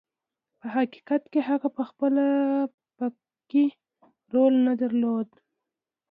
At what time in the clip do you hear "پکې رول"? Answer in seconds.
2.97-4.55